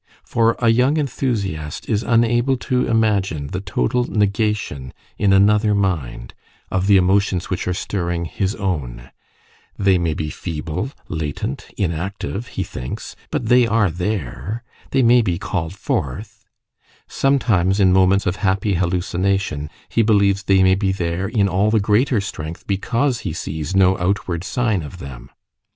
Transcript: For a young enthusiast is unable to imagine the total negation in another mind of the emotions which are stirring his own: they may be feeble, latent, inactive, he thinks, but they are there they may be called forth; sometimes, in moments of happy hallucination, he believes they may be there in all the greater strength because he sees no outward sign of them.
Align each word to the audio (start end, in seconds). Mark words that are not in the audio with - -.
For 0.23 0.55
a 0.57 0.69
young 0.69 0.97
enthusiast 0.97 1.87
is 1.87 2.01
unable 2.01 2.57
to 2.57 2.87
imagine 2.87 3.49
the 3.53 3.61
total 3.61 4.03
negation 4.05 4.93
in 5.19 5.31
another 5.31 5.75
mind 5.75 6.33
of 6.71 6.87
the 6.87 6.97
emotions 6.97 7.51
which 7.51 7.67
are 7.67 7.73
stirring 7.75 8.25
his 8.25 8.55
own: 8.55 9.11
they 9.77 9.99
may 9.99 10.15
be 10.15 10.31
feeble, 10.31 10.89
latent, 11.07 11.67
inactive, 11.77 12.47
he 12.47 12.63
thinks, 12.63 13.15
but 13.29 13.45
they 13.45 13.67
are 13.67 13.91
there 13.91 14.63
they 14.89 15.03
may 15.03 15.21
be 15.21 15.37
called 15.37 15.75
forth; 15.75 16.45
sometimes, 17.07 17.79
in 17.79 17.93
moments 17.93 18.25
of 18.25 18.37
happy 18.37 18.73
hallucination, 18.73 19.69
he 19.87 20.01
believes 20.01 20.41
they 20.41 20.63
may 20.63 20.73
be 20.73 20.91
there 20.91 21.27
in 21.27 21.47
all 21.47 21.69
the 21.69 21.79
greater 21.79 22.19
strength 22.19 22.65
because 22.65 23.19
he 23.19 23.33
sees 23.33 23.75
no 23.75 23.95
outward 23.99 24.43
sign 24.43 24.81
of 24.81 24.97
them. 24.97 25.29